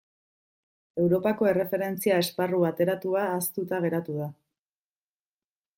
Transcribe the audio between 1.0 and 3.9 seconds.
Europako Erreferentzia Esparru Bateratua ahaztuta